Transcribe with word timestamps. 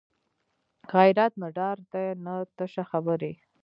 غیرت 0.93 1.33
نه 1.41 1.47
ډار 1.57 1.77
دی 1.91 2.07
نه 2.25 2.33
تشه 2.57 2.83
خبرې 2.91 3.33